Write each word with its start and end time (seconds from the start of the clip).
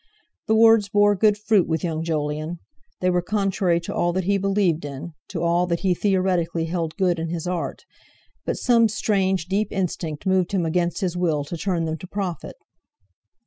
The 0.47 0.55
words 0.55 0.89
bore 0.89 1.13
good 1.15 1.37
fruit 1.37 1.67
with 1.67 1.83
young 1.83 2.03
Jolyon; 2.03 2.57
they 3.01 3.11
were 3.11 3.21
contrary 3.21 3.79
to 3.81 3.93
all 3.93 4.11
that 4.13 4.23
he 4.23 4.39
believed 4.39 4.83
in, 4.83 5.13
to 5.27 5.43
all 5.43 5.67
that 5.67 5.81
he 5.81 5.93
theoretically 5.93 6.65
held 6.65 6.95
good 6.97 7.19
in 7.19 7.29
his 7.29 7.45
Art, 7.45 7.85
but 8.43 8.57
some 8.57 8.87
strange, 8.89 9.45
deep 9.45 9.67
instinct 9.69 10.25
moved 10.25 10.53
him 10.53 10.65
against 10.65 11.01
his 11.01 11.15
will 11.15 11.43
to 11.43 11.55
turn 11.55 11.85
them 11.85 11.97
to 11.99 12.07
profit. 12.07 12.55